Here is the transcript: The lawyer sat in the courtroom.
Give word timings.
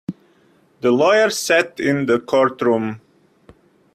The 0.79 0.89
lawyer 0.91 1.29
sat 1.29 1.79
in 1.79 2.07
the 2.07 2.19
courtroom. 2.19 3.01